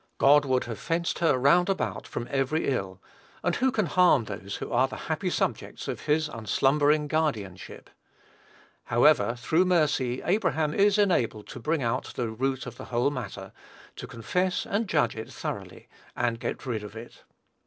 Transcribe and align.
God 0.17 0.45
would 0.45 0.63
have 0.63 0.79
fenced 0.79 1.19
her 1.19 1.37
round 1.37 1.69
about 1.69 2.07
from 2.07 2.27
every 2.31 2.67
ill; 2.69 2.99
and 3.43 3.57
who 3.57 3.71
can 3.71 3.85
harm 3.85 4.23
those 4.23 4.55
who 4.55 4.71
are 4.71 4.87
the 4.87 4.95
happy 5.11 5.29
subjects 5.29 5.87
of 5.87 6.07
his 6.07 6.27
unslumbering 6.27 7.07
guardianship? 7.07 7.87
However, 8.85 9.35
through 9.35 9.65
mercy, 9.65 10.23
Abraham 10.25 10.73
is 10.73 10.97
enabled 10.97 11.45
to 11.49 11.59
bring 11.59 11.83
out 11.83 12.13
the 12.15 12.29
root 12.31 12.65
of 12.65 12.77
the 12.77 12.85
whole 12.85 13.11
matter, 13.11 13.51
to 13.97 14.07
confess 14.07 14.65
and 14.65 14.89
judge 14.89 15.15
it 15.15 15.31
thoroughly, 15.31 15.87
and 16.15 16.39
get 16.39 16.65
rid 16.65 16.83
of 16.83 16.95
it. 16.95 17.21